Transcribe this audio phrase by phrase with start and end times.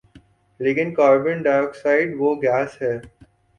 [0.59, 2.95] لیکن carbon dioxide وہ gas ہے